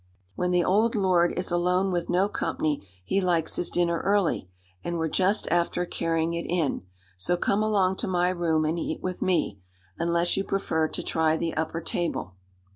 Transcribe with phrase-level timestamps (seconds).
[0.33, 4.49] When the old lord is alone with no company, he likes his dinner early;
[4.83, 6.81] and we're just after carrying it in.
[7.17, 9.59] So come along to my room and eat with me
[9.99, 12.33] unless you prefer to try the upper table."